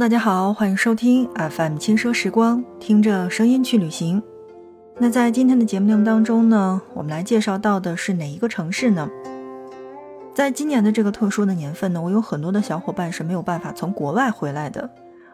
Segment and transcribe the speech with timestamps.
[0.00, 4.22] 大家好，欢迎收听 FM 轻奢时光，听着声音去旅行。
[4.96, 9.10] 那在今天的节目内容当中呢，我们来介绍到的是哪一个城市呢？
[10.34, 14.88] 在今年的这个特殊的年份呢，我有很多的小伙伴是没有办法从国外回来的，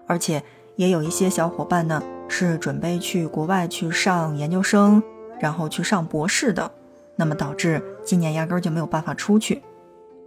[0.08, 0.42] 而且
[0.74, 5.00] 也有一些小伙伴呢是准备去国外去上研究生，
[5.38, 6.68] 然后去上博士的，
[7.14, 9.62] 那么导致今年压根儿就没有办法出去。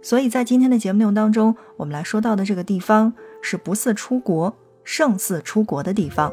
[0.00, 4.54] 所以在今天的节目内容当中，我们来说到的这个地方是不似出国，
[4.84, 6.32] 胜似出国的地方。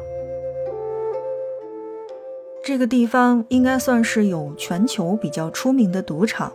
[2.64, 6.52] 这个地方应该算是有全球比较出名的赌场，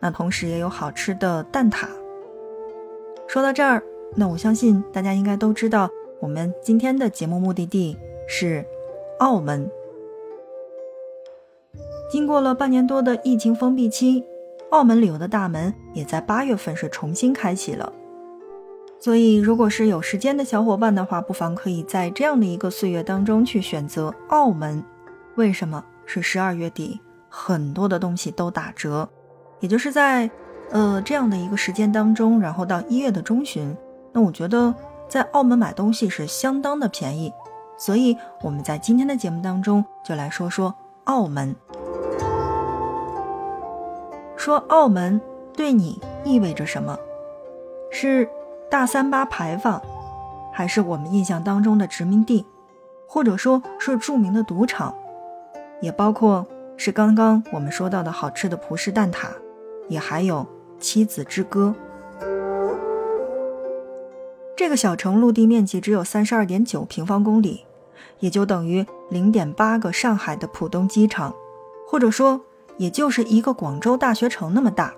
[0.00, 1.88] 那同时也有好吃的蛋挞。
[3.26, 3.82] 说到这儿，
[4.14, 7.98] 那我相信大家应该都知道，我们今天的节目目的地
[8.28, 8.64] 是
[9.18, 9.68] 澳门。
[12.10, 14.24] 经过了半年多的疫情封闭期。
[14.70, 17.92] 澳门旅游的大门也在八月份是重新开启了，
[18.98, 24.82] 所以如果是有时间的小伙伴的话，不妨可以在这样的一个岁月当中去选择澳门。
[25.36, 29.08] 为什么是十二月底，很多的东西都打折，
[29.60, 30.28] 也就是在
[30.70, 33.76] 呃这样的一个时间当中，然后到一月的中旬，
[34.12, 34.74] 那我觉得
[35.08, 37.32] 在澳门买东西是相当的便宜，
[37.78, 41.54] 所以我们在今天的节目当中就来说说澳门。
[44.36, 45.20] 说澳门
[45.54, 46.96] 对你意味着什么？
[47.90, 48.28] 是
[48.70, 49.80] 大三巴牌坊，
[50.52, 52.44] 还是我们印象当中的殖民地，
[53.06, 54.94] 或者说是著名的赌场，
[55.80, 59.28] 也包括是刚刚我们说到的好吃的葡式蛋挞，
[59.88, 60.46] 也还有
[60.78, 61.74] 妻子之歌。
[64.56, 67.64] 这个小城陆地面积只有三十二点九平方公里，
[68.20, 71.34] 也就等于零点八个上海的浦东机场，
[71.86, 72.40] 或者说。
[72.78, 74.92] 也就是一个广州大学城那么大，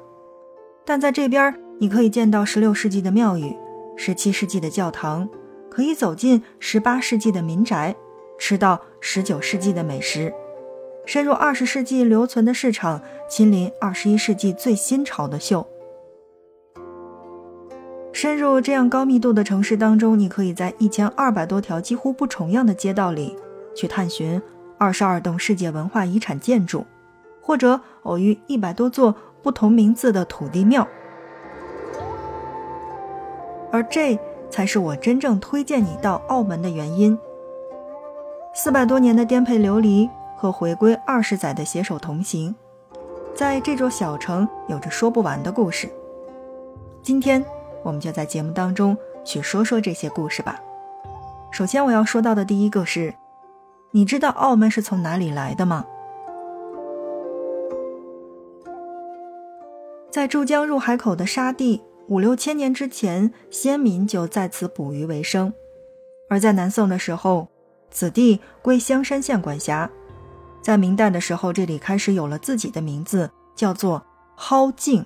[0.84, 3.56] 但在这边你可以见到16世纪的庙宇
[3.96, 5.28] ，17世纪的教堂，
[5.70, 7.94] 可以走进18世纪的民宅，
[8.38, 10.34] 吃到19世纪的美食，
[11.06, 15.66] 深入20世纪留存的市场，亲临21世纪最新潮的秀。
[18.12, 23.36] 深入这样高密度的城市当中，你可以在1200多条几乎不重样的街道里，
[23.76, 24.42] 去探寻
[24.80, 26.84] 22栋世界文化遗产建筑。
[27.40, 30.86] 或者偶遇一百多座不同名字的土地庙，
[33.70, 34.18] 而这
[34.50, 37.18] 才是我真正推荐你到澳门的原因。
[38.54, 42.54] 四百多年的颠沛流离和回归二十载的携手同行，
[43.34, 45.88] 在这座小城有着说不完的故事。
[47.02, 47.44] 今天
[47.82, 50.60] 我们就在节目当中去说说这些故事吧。
[51.50, 53.14] 首先我要说到的第一个是，
[53.92, 55.84] 你知道澳门是从哪里来的吗？
[60.10, 65.52] 在珠江入海口的沙地，五六千年之前，先民就在此捕鱼为生。
[66.30, 67.48] 而在南宋的时候，
[67.90, 69.90] 此地归香山县管辖。
[70.62, 75.04] 在明代的时候，这里开始有了自己的名字，叫做蒿镜，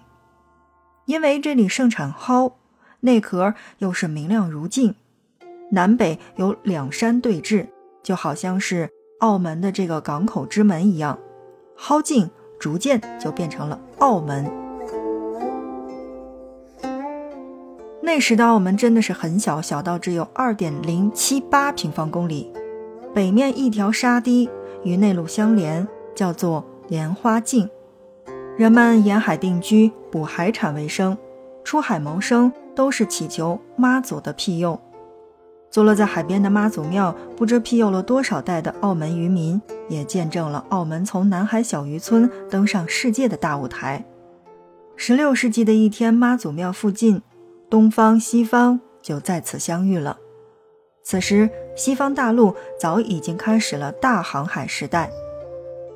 [1.06, 2.52] 因为这里盛产蒿，
[3.00, 4.94] 内壳又是明亮如镜，
[5.72, 7.66] 南北有两山对峙，
[8.04, 8.88] 就好像是
[9.18, 11.18] 澳门的这个港口之门一样。
[11.76, 12.30] 蒿镜
[12.60, 14.61] 逐渐就变成了澳门。
[18.04, 22.52] 那时的澳门真的是很小，小到只有二点零七八平方公里，
[23.14, 24.50] 北面一条沙堤
[24.82, 27.70] 与内陆相连，叫做莲花径。
[28.58, 31.16] 人们沿海定居，捕海产为生，
[31.62, 34.78] 出海谋生都是祈求妈祖的庇佑。
[35.70, 44.04] 坐落在海边的妈祖庙，不知庇佑了多少代的澳门渔民，也见证了澳门从南海小渔村登上世界的大舞台。
[44.96, 47.22] 十六世纪的一天，妈祖庙附近。
[47.72, 50.18] 东方、西方就在此相遇了。
[51.02, 55.10] 此时，西方大陆早已经开始了大航海时代。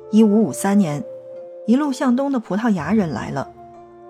[0.09, 1.03] 一五五三年，
[1.67, 3.51] 一路向东的葡萄牙人来了，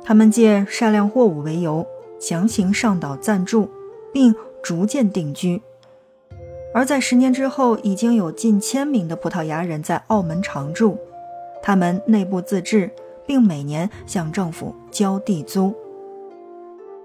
[0.02, 1.86] 他们借晒量货物为由，
[2.22, 3.68] 强行上岛暂住，
[4.14, 4.34] 并
[4.64, 5.62] 逐渐定居。
[6.74, 10.98] 而在十年之后，已经有近千名的葡萄牙人在澳门常住，
[11.62, 12.90] 他们内部自治，
[13.26, 15.76] 并每年向政府交地租。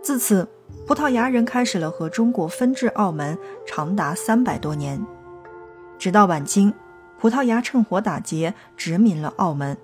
[0.01, 0.49] 自此，
[0.85, 5.01] 葡萄牙人开始了和中国分治澳门，长达三百多年。
[5.97, 6.75] 直到晚清，
[7.19, 9.77] 葡萄牙趁火打劫，殖民了澳门。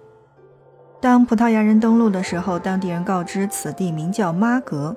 [1.00, 4.96] 当葡萄牙人登陆的时候，当地人告知此地名叫妈阁，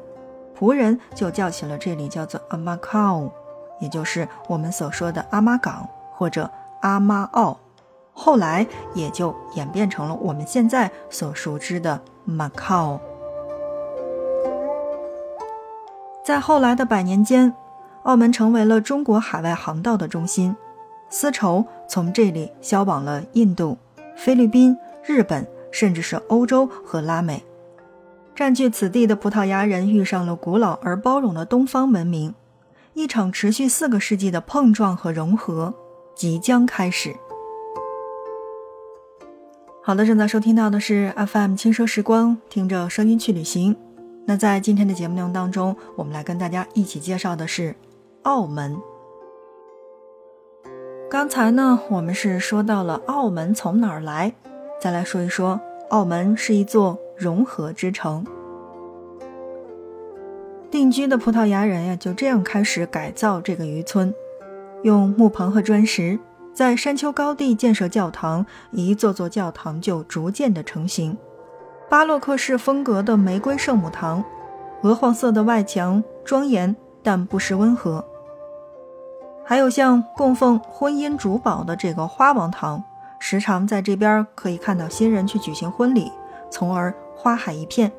[0.57, 3.31] 仆人就叫起了这里叫做阿妈靠，
[3.80, 6.50] 也就是我们所说的阿妈港或者
[6.81, 7.59] 阿妈澳，
[8.12, 8.65] 后来
[8.95, 13.00] 也就演变成了我们现在所熟知的马靠。
[16.23, 17.53] 在后来的百年间，
[18.03, 20.56] 澳门成为了中国海外航道的中心，
[21.09, 23.77] 丝绸从这里销往了印度、
[24.15, 27.44] 菲律宾、日本，甚至是欧洲和拉美。
[28.35, 32.35] 占据此地的葡萄牙人遇上了古老而包容的东方文明，
[32.94, 35.73] 一场持续四个世纪的碰撞和融合
[36.15, 37.15] 即将开始。
[39.83, 43.75] 好的，正在收听到的是 FM 轻奢时光，听着声音去旅行。
[44.25, 47.75] 那在今天的节目内容当中，我们来跟大家一起介绍的是
[48.23, 48.77] 澳门。
[51.09, 54.33] 刚才呢，我们是说到了澳门从哪儿来，
[54.79, 55.59] 再来说一说
[55.89, 58.25] 澳门是一座融合之城。
[60.69, 64.13] 定居的葡萄牙人呀，就这样开始改造这个渔村，
[64.83, 66.18] 用木棚和砖石。
[66.53, 71.18] 在山丘高地建设教堂，一座座教堂就逐渐的成型。
[71.92, 74.24] 巴洛克式风格的玫瑰圣母堂，
[74.80, 76.74] 鹅黄色的外墙，庄严
[77.04, 78.02] 但不失温和。
[79.44, 82.82] 还有像供奉婚姻主宝的这个花王堂，
[83.20, 86.10] 时常在这边可以看到新人去举行婚礼，
[86.50, 87.92] 从而花海一片。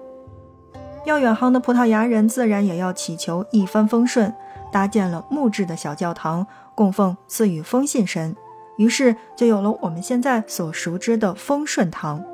[1.04, 4.34] 要远航的葡萄牙人自然也要祈求一帆风顺，
[4.72, 6.46] 搭建了木质的小教堂。
[6.74, 8.34] 供奉赐予风信神，
[8.78, 12.24] 于是就有了我们现在所熟知的丰顺堂。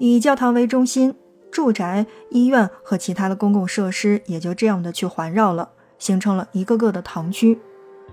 [0.00, 1.14] 以教堂为中心，
[1.52, 5.68] 住宅、医院和其他的公共设施也就这样的去环绕了，
[5.98, 7.60] 形成了一个个的堂区。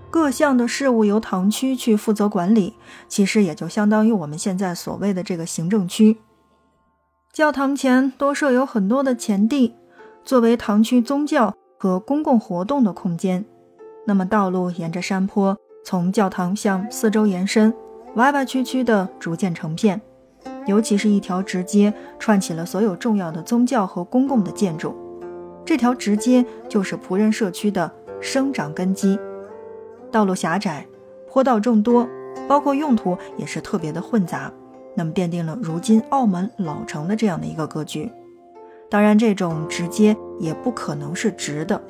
[0.08, 2.74] 各项的事务由堂区去负责管理，
[3.08, 6.18] 其实也就相当于我们现在所谓的这个行政区。
[7.32, 9.74] 教堂前多设有很多的前地，
[10.24, 11.56] 作为堂区宗教。
[11.80, 13.44] 和公共活动的空间，
[14.04, 17.72] 那么道路沿着山坡从教堂向四周延伸，
[18.16, 20.00] 歪歪曲曲的逐渐成片，
[20.68, 24.94] 尤其是一条直街串起了所有重要的宗教和公共的建筑。
[25.64, 29.18] 这条直街就是仆人社区的生长根基。
[30.12, 30.86] 道路狭窄，
[31.26, 32.06] 坡道众多，
[32.46, 34.52] 包括用途也是特别的混杂，
[34.94, 38.10] 那么奠定了如今澳门老城的这样的一个格局。
[38.90, 41.80] 当然，这种直接也不可能是直的。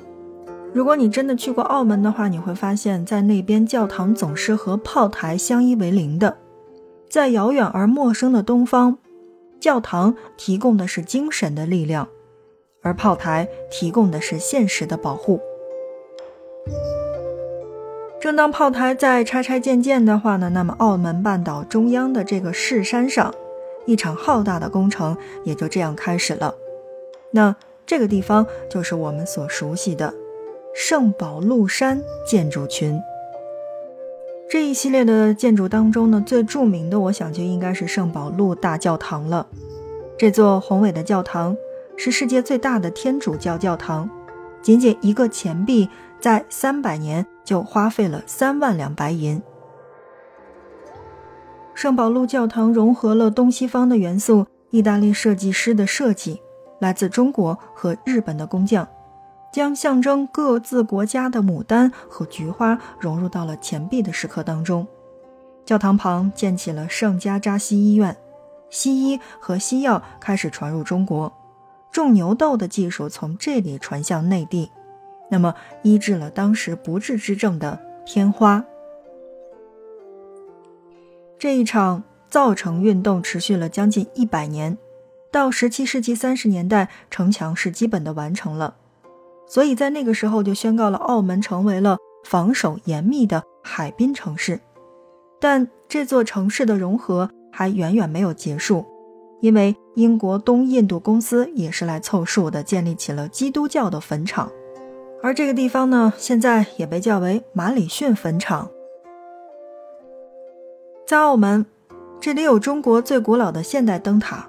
[0.73, 6.37] 如果你真的去过澳门的话，你会发现在那边教堂总是和炮台相依为邻的。
[7.09, 8.99] 在遥远而陌生的东方，
[9.59, 12.07] 教堂提供的是精神的力量，
[12.83, 15.39] 而炮台提供的是现实的保护。
[18.21, 23.33] 正当炮台在拆拆建建的话呢，那么澳门半岛中央的这个市山上，
[23.87, 26.53] 一场浩大的工程也就这样开始了。
[27.31, 27.55] 那
[27.87, 30.13] 这个地方就是我们所熟悉的
[30.75, 33.01] 圣保禄山建筑群。
[34.49, 39.45] 这一系列的建筑当中呢，最著名的，我想就应该是圣保禄大教堂了。
[40.17, 41.55] 这座宏伟的教堂
[41.95, 44.09] 是世界最大的天主教教堂，
[44.59, 45.87] 仅仅一个钱币
[46.19, 49.39] 在三百年就花费了三万两白银。
[51.75, 56.41] 圣保禄教堂融合了东西方的元素，意大利设计师的设计。
[56.79, 58.87] 来自中国和日本的工匠，
[59.51, 64.87] 将象征各自国家的牡丹和菊花融入到了钱币的石刻当中。
[65.65, 68.15] 教堂旁建起了圣加扎西医院，
[68.69, 71.31] 西医和西药开始传入中国，
[71.91, 74.71] 种牛痘的技术从这里传向内地，
[75.29, 78.63] 那么医治了当时不治之症的天花。
[81.37, 84.77] 这一场造城运动持续了将近一百年。
[85.31, 88.75] 到十七世纪三十年代，城墙是基本的完成了，
[89.49, 94.61] 所以在那个时候就宣告了澳门成为了防守严密的海滨城市。
[95.41, 98.85] 但这座城市的融合还远远没有结束，
[99.41, 104.51] 因为英国东印度公司也是来凑数的，建立起了基督教的坟场，
[105.23, 108.69] 而这个地方呢，现在也被叫为马里逊坟场。
[111.07, 111.65] 在澳门，
[112.19, 114.47] 这里有中国最古老的现代灯塔。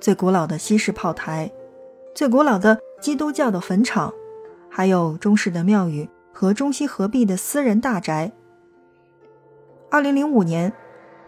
[0.00, 1.52] 最古老的西式炮台，
[2.12, 4.12] 最古老的基督教的坟场，
[4.74, 8.32] 还有中式的庙宇和中西合璧的私人大宅。
[9.90, 10.72] 二零零五年，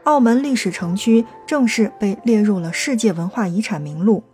[0.05, 4.25] 澳门历史城区正式被列入了世界文化遗产名录，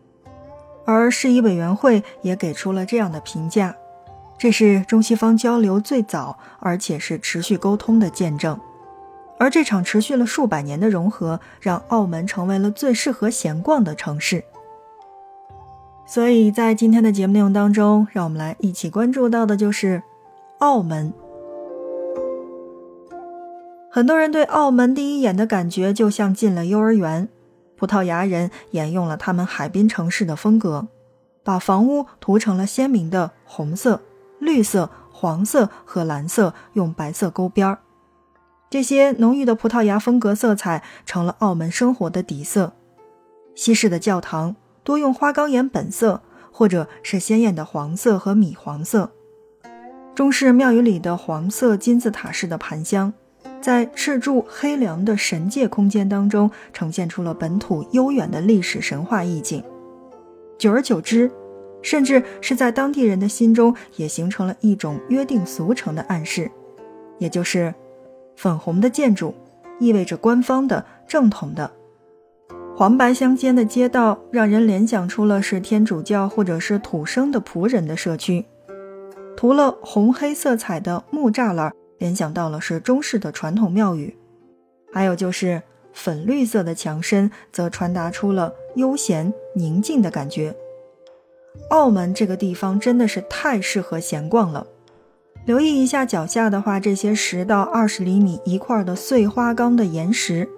[0.86, 3.74] 而市医委员会也给出了这样的评价：
[4.38, 8.60] 这是中西方交流最早而且是持续沟通的见证。
[9.40, 14.44] 而这场持续了数百年的融合，让澳门成为了最适合闲逛的城市。
[16.10, 20.02] 所以在今天的节目内容当中，让我们来一起关注到的就是
[20.58, 21.12] 澳门。
[23.92, 27.28] 很多人对澳门第一眼的感觉就像进了幼儿园，
[27.76, 30.88] 葡萄牙人沿用了他们海滨城市的风格，
[31.44, 34.02] 把房屋涂成了鲜明的红色、
[34.40, 37.78] 绿色、黄色和蓝色，用白色勾边儿。
[38.68, 42.72] 这些浓郁的葡萄牙风格色彩成了澳门生活的底色。
[43.54, 49.12] 西式的教堂多用花岗岩本色，或者是鲜艳的黄色和米黄色。
[50.14, 53.12] 中式庙宇里的黄色金字塔式的盘香，
[53.60, 59.62] 在赤柱黑梁的神界空间当中，呈现出了本土悠远的历史神话意境。
[60.58, 61.30] 久而久之，
[61.80, 66.50] 甚至是在当地人的心中，也形成了一种约定俗成的暗示，
[67.18, 67.72] 也就是
[68.36, 69.34] 粉红的建筑
[69.78, 71.70] 意味着官方的、正统的；
[72.76, 78.46] 黄白相间的街道让人联想出了是天主教或者是土生的仆人的社区。
[79.36, 84.14] 涂了红黑色彩的木栅栏，联想到了是中式的传统庙宇；
[84.92, 85.62] 还有就是
[85.92, 90.54] 粉绿色的墙身，则传达出了悠闲宁静的感觉。
[91.70, 94.66] 澳门这个地方真的是太适合闲逛了。
[95.44, 100.48] 留意一下脚下的话，这些十到二十厘米一块的碎花岗的岩石，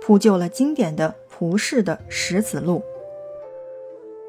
[0.00, 2.82] 铺就了经典的葡式的石子路，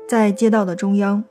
[0.08, 1.24] 在街道的中央。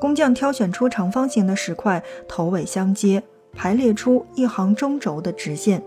[0.00, 3.22] 工匠挑选出长方形的石块，头尾相接，
[3.54, 5.82] 排列出一行中轴的直线。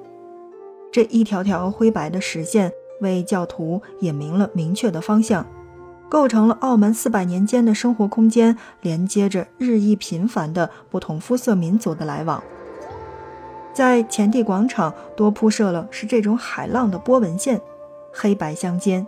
[0.92, 5.46] 这一条条灰白的实线为教徒引明了明确的方向，
[6.10, 12.44] 构成了澳门四百年间的生活空间，连接着日益频繁的不同肤色民族的来往。
[13.72, 17.62] 在前地广场多铺设了是这种海浪的波纹线，
[18.12, 19.06] 黑白相间。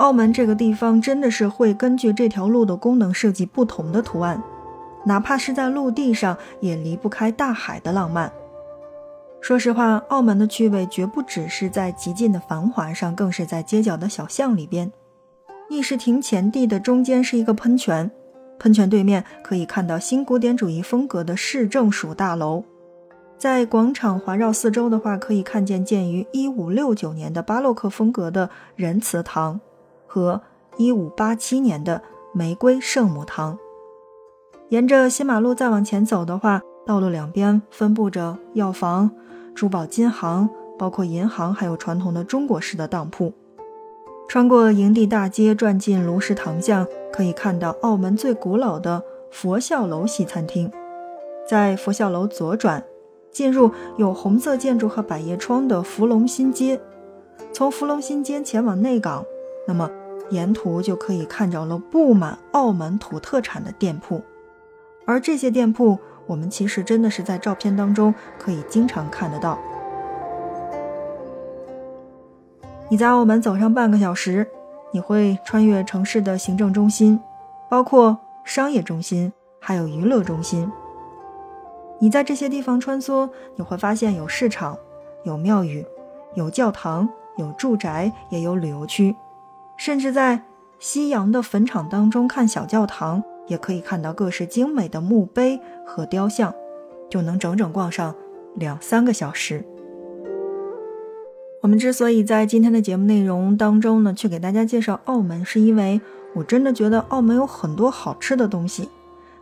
[0.00, 4.42] 澳门这个地方真的是会根据这条路的功能设计不同的图案，
[5.04, 8.32] 哪怕是在陆地上也离不开大海的浪漫。
[9.42, 14.90] 说实话，澳门的趣味绝不只是在极尽的繁华上，更是在街角的小巷里边。
[15.68, 18.10] 议事亭前地的中间是一个喷泉，
[18.58, 22.64] 喷泉对面可以看到新古典主义风格的市政署大楼。
[23.36, 29.60] 在广场环绕四周的话，可以看见建于一五六九年的巴洛克风格的仁慈堂。
[30.12, 30.40] 和
[30.76, 32.02] 一五八七年的
[32.32, 33.56] 玫瑰圣母堂，
[34.70, 39.08] 沿着新马路再往前走的话，道路两边分布着药房、
[39.54, 43.32] 珠宝金行，包括银行，还有传统的中国式的当铺。
[44.28, 50.68] 穿过营地大街，转进卢氏堂巷，可以看到澳门最古老的佛笑楼西餐厅。
[51.48, 52.82] 在佛笑楼左转，
[53.30, 56.80] 进入有红色建筑和百叶窗的福隆新街，
[57.52, 59.24] 从福隆新街前往内港，
[59.68, 59.88] 那么。
[60.30, 64.22] 沿途就可以看着了布满澳门土特产的店铺，
[65.04, 69.58] 而这些店铺，我们其实真的是在照片当中可以经常看得到。
[72.88, 74.46] 你在澳门走上半个小时，
[74.92, 77.20] 你会穿越城市的行政中心，
[77.68, 80.70] 包括商业中心，还有娱乐中心。
[82.00, 84.76] 你在这些地方穿梭，你会发现有市场，
[85.24, 85.84] 有庙宇，
[86.34, 89.14] 有教堂，有住宅，也有旅游区。
[89.80, 90.42] 甚至在
[90.78, 96.54] 西洋的坟场当中看小教堂，也可以看到各式精美的墓碑和雕像，
[97.08, 98.14] 就能整整逛上
[98.56, 99.64] 两三个小时。
[101.62, 105.98] 我们之所以在今天的节目内容当中呢，去给大家介绍澳门，是因为
[106.34, 108.90] 我真的觉得澳门有很多好吃的东西。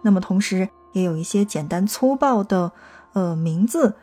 [0.02, 2.70] 那么同时也有一些简单粗暴的，
[3.12, 3.94] 呃，名字，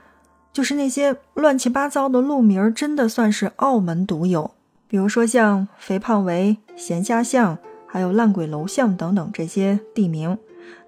[0.51, 4.51] 就是那些乱七八糟的路名，真的算是澳门独有。
[4.87, 10.37] 比如说像肥胖围、咸虾巷，还有烂鬼楼巷等等这些地名。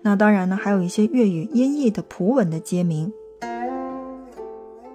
[0.02, 3.12] 那当然呢，还有一些粤语音译的葡文的街名。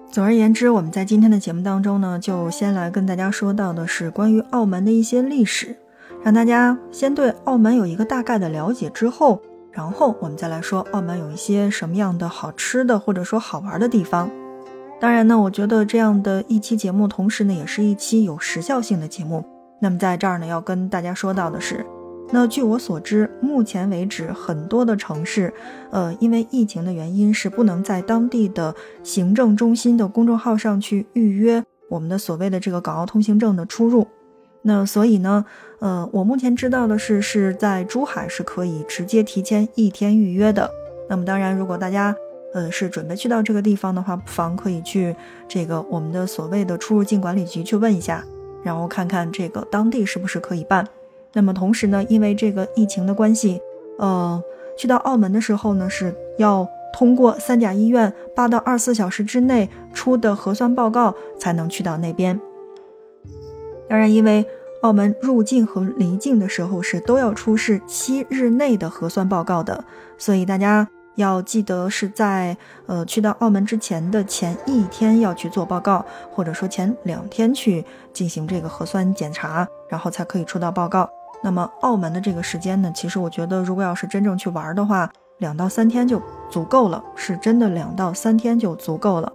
[0.09, 5.75] 总而言之，我们在今天的节目当中呢，就先来跟大家说到的是关于澳门的一些历史，
[6.23, 9.41] 让大家先对澳门有一个大概的了解之后，
[9.71, 14.29] 然后我们再来说澳门有一些什么样的好吃的或者说好玩的地方。
[15.03, 19.43] 当然呢，我觉得这样的一期节目，同时呢，也是一期有时效性的节目。
[19.81, 21.85] 那么在这儿呢，要跟大家说到的是，
[22.31, 25.53] 那据我所知，目前为止，很多的城市，
[25.91, 34.07] 呃，因为疫情的原因，是不能在当地的行政中心的公众号上去预约我们的所谓的这个港澳通行证的出入。
[34.61, 35.43] 那所以呢，
[35.79, 40.71] 呃，我目前知道的是，是在珠海是可以直接提前一天预约的。
[41.09, 42.15] 那么当然，如果大家
[42.53, 45.15] 呃，是准备去到这个地方的话，不妨可以去
[45.47, 48.23] 这个我们的所谓的出入境管理局去问一下，
[48.63, 50.87] 然后看看这个当地是不是可以办。
[51.33, 53.59] 那么同时呢，因为这个疫情的关系，
[53.97, 54.41] 呃，
[54.77, 62.39] 去到澳门的时候呢，是要通过三甲医院八到二十四小时之内出的核酸报告才能去到那边。
[63.89, 64.45] 当然，因为
[64.83, 69.83] 澳门入境和离境的时候是都要出示七日内的核酸报告的，
[70.17, 72.55] 所以大家要记得是在
[72.85, 81.09] 呃去到澳门之前的前一天要去做报告，或者说前两天去进行这个核酸检查，然后才可以出到报告。
[81.43, 89.31] 那么澳门的这个时间呢，其实我觉得如果要是真正去玩的话，两到三天就足够了，是真的两到三天就足够了。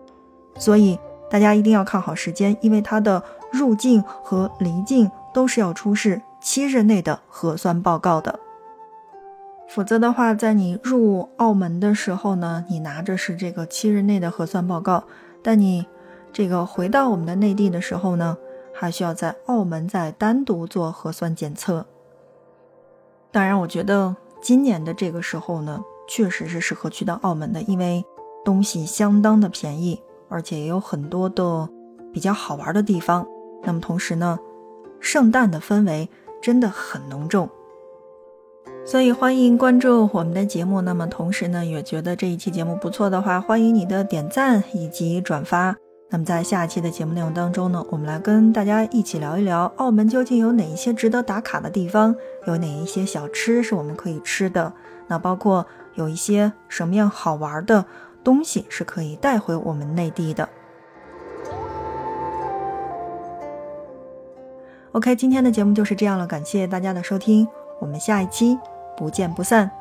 [0.57, 0.99] 所以
[1.31, 5.11] 大家一定要看好时间，因为它的入境和离境。
[5.35, 8.41] 都是要出示七日内的核酸报告的，
[9.69, 15.05] 否则的话，在你入澳门的时候呢，你拿着是这个七日内的核酸报告，
[15.43, 15.87] 但你
[16.33, 18.37] 这个回到我们的内地的时候呢，
[18.75, 21.87] 还需要在澳门再单独做核酸检测。
[23.31, 28.05] 当然，我觉得今年的这个时候呢，确实是适合去到澳门的，因为
[28.45, 31.69] 东西相当的便宜，而且也有很多的
[32.13, 33.27] 比较好玩的地方。
[33.63, 34.39] 那么同时呢。
[35.01, 36.09] 圣诞的氛围
[36.43, 37.49] 真的很浓重，
[38.89, 40.81] 所以欢迎关注我们的节目。
[40.81, 45.77] 那么同时呢，也觉得这一期节目不错的话，欢迎你的点赞以及转发。
[46.09, 52.17] 那么在下一期的节目内容当中呢，我们来跟大家一起聊一聊澳门究竟有哪一些值得打卡的地方，
[52.47, 54.73] 有哪一些小吃是我们可以吃的，
[55.07, 55.67] 那包括
[55.97, 57.85] 有一些什么样好玩的
[58.25, 60.49] 东西是可以带回我们内地的。
[64.93, 67.47] OK，今天的节目就是这样了，感谢大家的收听，
[67.81, 68.59] 我们下一期
[68.99, 69.78] 不见不散。